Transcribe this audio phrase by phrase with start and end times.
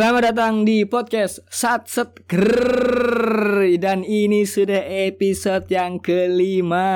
[0.00, 3.76] Selamat datang di podcast Sat Set Grrrr.
[3.76, 6.88] Dan ini sudah episode yang kelima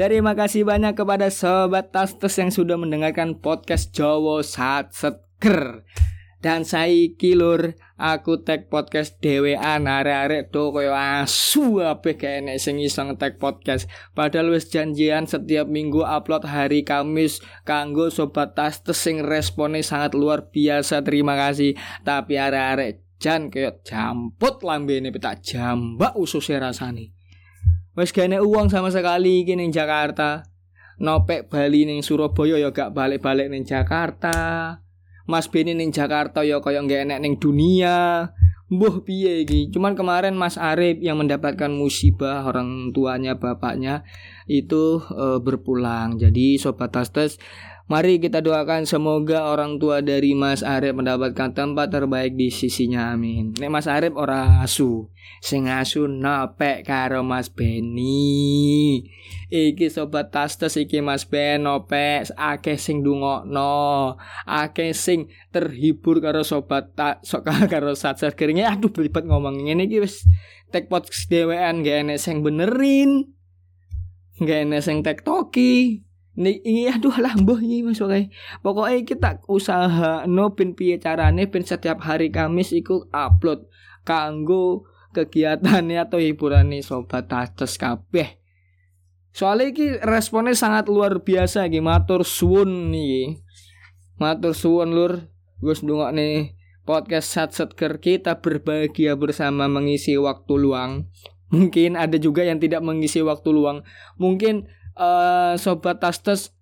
[0.00, 5.84] Terima kasih banyak kepada Sobat Tastes yang sudah mendengarkan podcast Jowo Sat Set Grrrr
[6.44, 13.40] dan saya kilur aku tag podcast dewean arek-arek do koyo asu ape enek sing ngetek
[13.40, 13.88] podcast.
[14.12, 20.52] Padahal wis janjian setiap minggu upload hari Kamis kanggo sobat tastes sing responnya sangat luar
[20.52, 21.80] biasa terima kasih.
[22.04, 27.16] Tapi arek-arek jan kayak jamput lambe ini peta jambak ususnya rasane.
[27.96, 30.44] Wis gak uang sama sekali gini Jakarta.
[31.00, 34.83] Nopek Bali ning Surabaya ya gak balik-balik ning Jakarta
[35.24, 38.28] Mas Beni ning Jakarta ya kaya nggak enek ning dunia.
[38.64, 39.68] Mbuh piye iki?
[39.68, 44.08] Cuman kemarin Mas Arif yang mendapatkan musibah orang tuanya bapaknya
[44.48, 46.16] itu e, berpulang.
[46.16, 47.36] Jadi sobat Tastes
[47.84, 53.52] Mari kita doakan semoga orang tua dari Mas Arif mendapatkan tempat terbaik di sisinya amin.
[53.60, 55.12] Nek Mas Arif ora asu,
[55.44, 59.04] sing asu nopek karo Mas Beni.
[59.52, 64.16] Iki sobat tastes iki Mas Ben nopek akeh sing dungokno,
[64.48, 70.00] akeh sing terhibur karo sobat tak sok karo satser keringnya aduh belibet ngomong ngene iki
[70.00, 70.24] wis
[70.72, 73.28] tek podcast dhewean gak enek sing benerin.
[74.40, 76.03] Gak enek sing tektoki.
[76.34, 78.26] Nih, ini aduh lah mbah ini mas oke.
[78.58, 83.70] Pokoknya kita usaha no pin piye carane pin setiap hari Kamis ikut upload
[84.02, 88.42] kanggo kegiatannya atau hiburan nih sobat tastes kabeh.
[89.30, 93.38] Soalnya ini responnya sangat luar biasa iki matur suwun nih.
[94.18, 95.30] Matur suwun lur.
[95.62, 101.08] Gus dungok nih podcast sat set kita berbahagia bersama mengisi waktu luang.
[101.54, 103.86] Mungkin ada juga yang tidak mengisi waktu luang.
[104.18, 104.66] Mungkin
[104.98, 106.54] uh, sobat tastes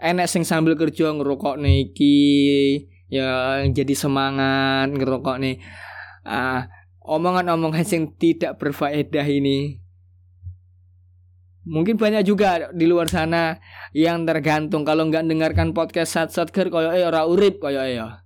[0.00, 2.16] enek sing sambil kerja ngerokok iki
[3.08, 5.56] ya jadi semangat ngerokok nih
[6.26, 6.66] uh,
[7.04, 9.78] omongan-omongan sing tidak berfaedah ini.
[11.64, 13.56] Mungkin banyak juga di luar sana
[13.96, 14.84] yang tergantung.
[14.84, 18.23] Kalau nggak dengarkan podcast sat sat ker koyo eh ora urip koyo ya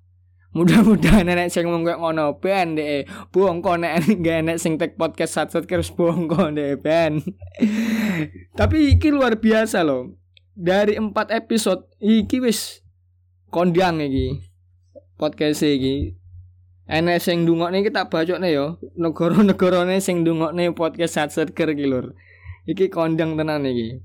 [0.56, 4.96] mudah-mudahan nenek sing ngomong kayak ngono ben deh buang kok nek gak enek sing tek
[4.96, 7.20] podcast sat sat terus buang kok deh ben.
[8.58, 10.16] Tapi iki luar biasa loh.
[10.58, 12.82] Dari empat episode iki wis
[13.52, 14.42] kondang iki.
[15.20, 16.16] Podcast iki.
[16.88, 18.80] Enek sing dungokne iki tak bacokne yo.
[18.96, 21.70] Negara-negarane sing dungokne podcast sat sat ker
[22.68, 24.04] iki kondang tenan iki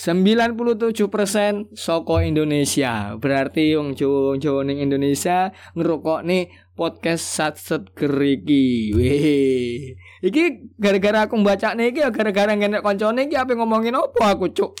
[0.00, 3.20] 97% soko Indonesia.
[3.20, 3.92] Berarti wong
[4.40, 8.96] Jawa ning Indonesia ngerokok nih podcast sat set geriki.
[8.96, 9.92] Weh.
[10.24, 14.72] Iki gara-gara aku baca nih iki gara-gara ngene koncone iki apa ngomongin apa aku cuk.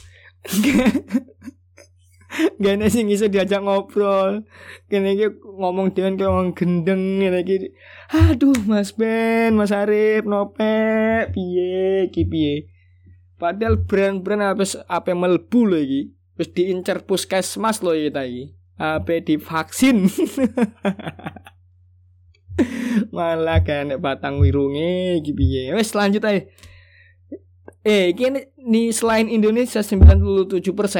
[2.62, 4.48] Gak sing iso diajak ngobrol.
[4.88, 7.76] Kene iki ngomong dengan kayak ngomong gendeng ngene iki.
[8.08, 12.69] Aduh Mas Ben, Mas Arif, nope, piye iki.
[13.40, 16.12] Padahal brand-brand apa apa melbu loh iki.
[16.36, 18.52] Wis diincar puskesmas loh kita iki.
[18.76, 20.04] Apa divaksin.
[23.16, 25.72] Malah kan batang wirunge iki piye.
[25.72, 26.44] Wis lanjut aja.
[27.80, 30.52] Eh, kini nih selain Indonesia 97%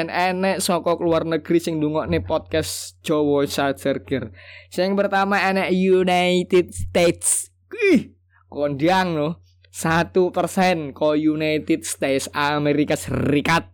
[0.08, 4.32] enek sokok luar negeri sing nih podcast Jowo Sadgerger.
[4.72, 7.52] Yang pertama enek United States.
[7.92, 8.16] Ih,
[8.48, 13.70] kondiang loh satu persen ko United States Amerika Serikat.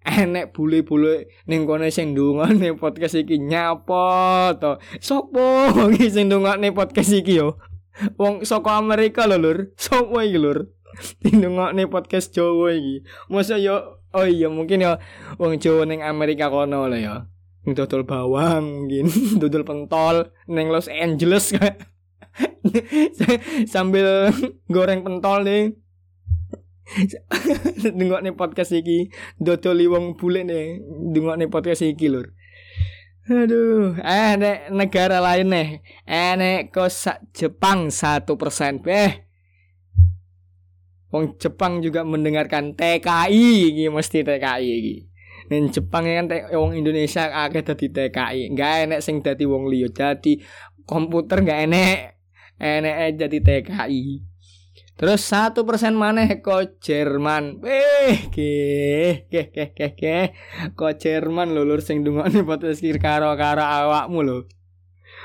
[0.00, 4.80] Enek bule-bule ning kono sing ndungone podcast iki nyapa to.
[5.00, 7.60] Sopo iki sing ndungone podcast iki yo?
[8.16, 9.58] Wong saka Amerika lho lur.
[9.76, 10.72] Sopo iki lur?
[11.24, 13.04] Ndungone podcast Jawa iki.
[13.28, 14.96] Masa yo oh iya mungkin yo
[15.36, 17.28] wong Jawa ning Amerika kono lho ya
[17.68, 19.04] dodol bawang mungkin.
[19.36, 21.52] Dodol pentol ning Los Angeles
[23.72, 24.30] sambil
[24.68, 25.74] goreng pentol nih.
[27.98, 30.82] Dengok nih podcast iki Dodoli wong bule nih.
[31.14, 32.34] Dengok nih podcast iki lur.
[33.30, 33.94] Aduh.
[34.02, 35.68] Eh nek negara lain nih.
[36.02, 38.82] Eh nek kosa Jepang satu persen.
[38.90, 39.30] Eh.
[41.10, 44.96] Wong Jepang juga mendengarkan TKI iki mesti TKI iki.
[45.50, 49.90] Nen Jepang kan wong Indonesia akeh dadi TKI Enggak enek sing dadi wong liya.
[49.90, 50.38] Dadi
[50.86, 52.19] komputer enggak enek
[52.60, 54.04] enek jadi TKI
[55.00, 58.52] terus satu persen mana ko Jerman eh ke
[59.32, 60.16] ke ke ke ke
[60.76, 64.38] ko Jerman lulur sing dungokne podcast karo karo awakmu lho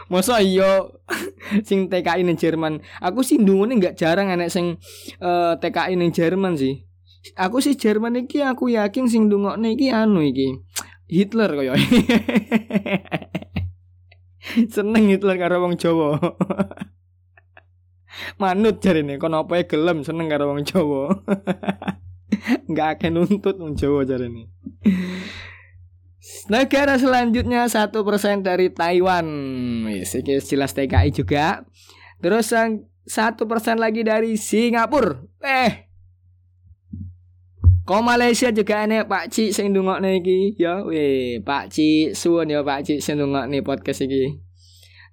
[0.05, 0.85] Masa iya
[1.67, 2.85] sing TKI ning Jerman.
[3.01, 4.77] Aku sih ndungune nggak jarang enek sing
[5.17, 6.85] uh, eh, TKI ning Jerman sih.
[7.33, 10.61] Aku sih Jerman iki aku yakin sing ndungokne iki anu iki.
[11.09, 11.73] Hitler koyo.
[14.73, 16.21] Seneng itu karo wong Jawa.
[18.41, 21.23] Manut jarine kono apa gelem seneng karo wong Jawa.
[22.69, 24.51] Enggak akan nuntut wong Jawa jarine.
[26.49, 29.25] Negara selanjutnya satu persen dari Taiwan,
[29.85, 31.65] Wis, jelas TKI juga.
[32.21, 35.21] Terus yang satu persen lagi dari Singapura.
[35.45, 35.85] Eh,
[37.85, 40.81] Kok Malaysia juga nih Pak Ci sing ndungokne iki ya.
[40.81, 44.41] Weh, Pak Ci suwun ya Pak Ci sing ndungokne podcast iki.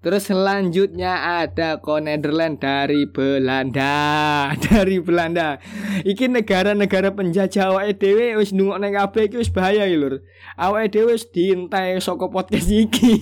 [0.02, 3.94] Terus selanjutnya ada ko Netherlands dari Belanda,
[4.66, 5.62] dari Belanda.
[6.02, 10.26] Iki negara-negara penjajah awake dhewe wis ndungokne kabeh iki wis bahaya iki lur.
[10.58, 13.14] Awake dhewe wis diintai saka podcast iki.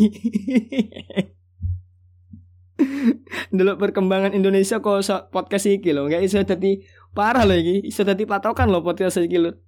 [3.57, 6.81] Dulu perkembangan Indonesia kok podcast iki lho, enggak iso dadi
[7.11, 9.59] Parah loh ini, bisa jadi patokan loh podcast iki lho.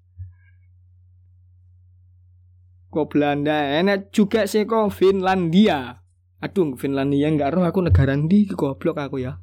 [2.88, 6.01] Kok Belanda, enak juga sih kok Finlandia.
[6.42, 9.38] Aduh, Finlandia nggak roh aku negara ndi goblok aku ya.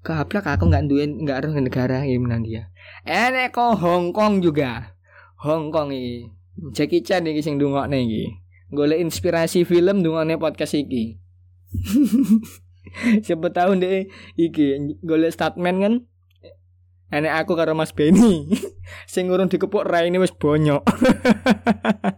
[0.00, 2.72] Goblok aku nggak duit nggak roh negara Finlandia.
[3.04, 4.96] Enak kok Hong Kong juga.
[5.44, 6.32] Hong Kong ini.
[6.72, 8.24] Jackie Chan iki sing ndungokne iki.
[8.72, 11.20] Golek inspirasi film ndungokne podcast iki.
[13.24, 14.08] Siapa tahu deh
[14.40, 15.94] iki golek statement kan
[17.08, 18.52] Enek aku karo Mas Beni
[19.12, 20.84] sing urung dikepuk raine wis bonyok.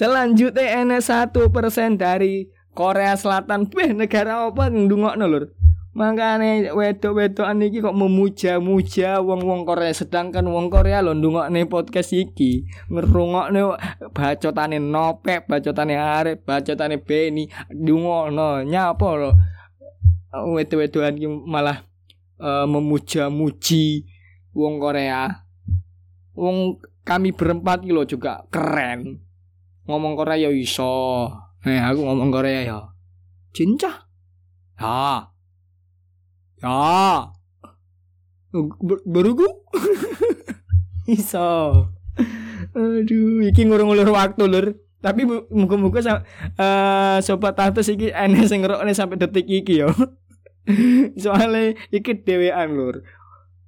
[0.00, 3.68] Selanjutnya enek satu persen dari Korea Selatan.
[3.76, 5.52] Weh negara apa ndungokno lur?
[5.92, 13.76] Makane wedok-wedokan iki kok memuja-muja wong-wong Korea sedangkan wong Korea lho ndungokne podcast iki ngrungokne
[14.16, 19.30] bacotane Nopek, bacotane Arif, bacotane Beni ndungokno nyapa lho
[20.32, 21.84] wedo-wedoan ki malah
[22.40, 24.08] uh, memuja-muji
[24.56, 25.44] wong Korea.
[26.32, 29.28] Wong kami berempat kilo juga keren.
[29.90, 31.26] Ngomong Korea ya iso.
[31.66, 32.78] Eh aku ngomong Korea ya.
[33.50, 34.06] Cinca.
[34.78, 35.26] Ya.
[36.62, 37.26] Ya.
[39.10, 39.50] Berugu.
[41.18, 41.90] iso.
[42.70, 44.66] Aduh, iki ngurung-ngulur waktu lur.
[45.00, 46.22] Tapi muka-muka
[46.60, 49.90] uh, sobat tante iki enek sing ngrokne sampai detik iki yo.
[51.22, 53.02] Soalnya iki dewean lur.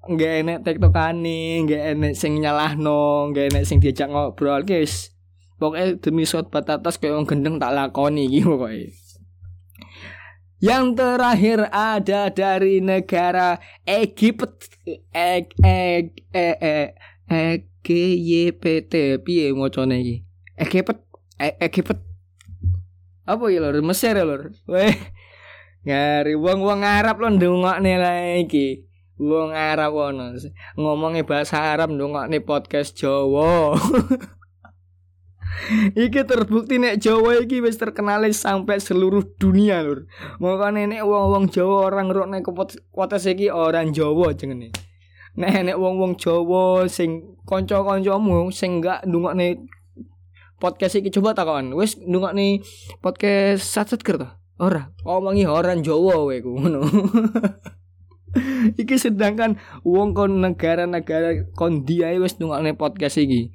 [0.03, 5.12] Enggak enek tektokane, enggak enek sing nyalahno, enggak enek sing diajak ngobrol, guys.
[5.62, 8.91] Pokoknya demi shot batatas kayak orang gendeng tak lakoni gitu pokoknya.
[10.59, 14.75] Yang terakhir ada dari negara Egypt
[15.14, 16.81] Eg Eg E E
[17.31, 17.44] E
[17.87, 17.88] G
[18.19, 20.17] Y P T piye ngocone iki?
[20.59, 21.06] Egypt
[21.38, 22.03] Egypt
[23.23, 24.91] apa ya lor Mesir ya lor weh
[25.82, 28.87] Ngari wong-wong Arab lo ndongokne lagi.
[29.19, 30.31] Wong Arab ono
[30.79, 33.75] ngomongnya bahasa Arab ndongokne podcast Jawa.
[35.94, 40.08] iki terbukti nek Jawa iki wis terkenal sampai seluruh dunia lur.
[40.43, 42.38] Makane nek wong-wong Jawa orang ngrokne
[42.93, 44.72] podcast iki orang Jawa jengene.
[45.38, 49.64] Nek nek wong-wong Jawa sing kanca-kancamu sing gak ndongokne
[50.60, 51.72] podcast iki coba takon.
[51.78, 52.60] Wis ndongokne
[53.00, 56.87] podcast sat-sat ker Ora, omongi orang Jawa kowe ngono.
[58.81, 63.52] iki sedangkan wong kon negara-negara kon dia wis nungakne podcast iki.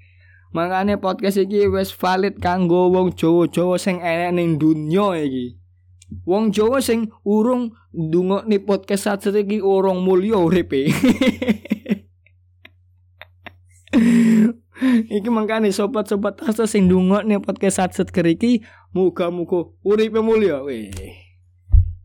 [0.55, 5.59] Makane podcast iki wis valid kanggo wong Jawa-Jawa sing enek ning dunya iki.
[6.23, 10.87] Wong Jawa sing urung ndungokne podcast saat iki urung mulya uripe.
[15.11, 18.63] iki mangkane sobat-sobat asa sing ndungokne podcast saat keriki
[18.95, 20.95] muga-muga uripe mulya weh.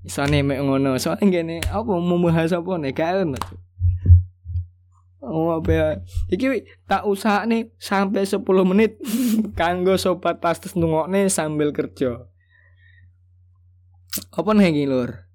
[0.02, 0.98] Isane mek ngono.
[0.98, 3.38] Soale ngene apa mau bahas apa nek gak ono.
[5.22, 5.86] Oh apa ya?
[6.34, 8.98] Iki tak usah nih sampai 10 menit
[9.58, 12.26] kanggo sobat pastes nungokne sambil kerja.
[14.34, 15.30] Apa nih lur?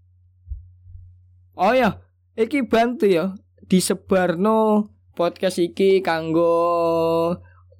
[1.57, 2.03] Oh ya,
[2.37, 3.33] iki bantu ya
[3.65, 6.53] disebarno podcast iki kanggo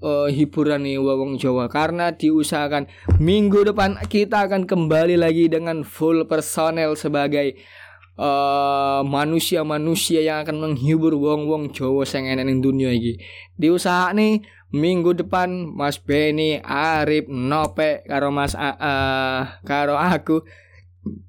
[0.01, 2.89] uh, hiburan nih wong Jawa karena diusahakan
[3.21, 7.57] minggu depan kita akan kembali lagi dengan full personel sebagai
[8.17, 13.21] uh, manusia-manusia yang akan menghibur wong-wong Jawa sing enak ning dunia iki.
[13.61, 14.43] Nih
[14.73, 20.43] minggu depan Mas Beni, Arif, Nope karo Mas uh, karo aku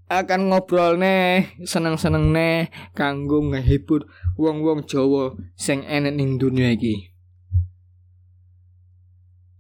[0.09, 4.09] akan ngobrol nih seneng-seneng nih kanggo ngehibur
[4.41, 7.13] wong-wong Jawa sing enak ning dunia iki.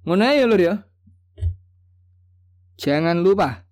[0.08, 0.74] Ngono ya lur ya.
[2.78, 3.67] Jangan lupa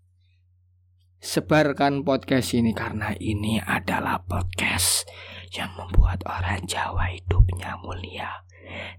[1.26, 5.10] sebarkan podcast ini karena ini adalah podcast
[5.50, 8.46] yang membuat orang Jawa hidupnya mulia,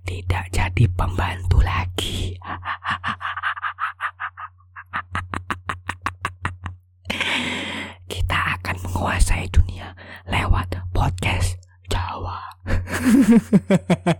[0.03, 2.35] tidak jadi pembantu lagi.
[8.11, 9.95] Kita akan menguasai dunia
[10.27, 11.55] lewat podcast
[11.87, 12.43] Jawa.